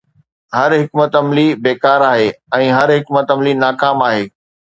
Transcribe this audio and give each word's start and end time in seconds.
هر 0.55 0.71
حڪمت 0.83 1.11
عملي 1.19 1.43
بيڪار 1.67 2.07
آهي 2.11 2.25
۽ 2.59 2.71
هر 2.77 2.93
حڪمت 2.97 3.35
عملي 3.35 3.55
ناڪام 3.65 4.05
آهي. 4.11 4.27